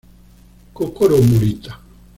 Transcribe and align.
Kokoro 0.75 1.15
Morita 1.27 1.71